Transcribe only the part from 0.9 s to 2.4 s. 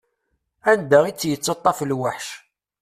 i tt-yettaṭṭaf lweḥc.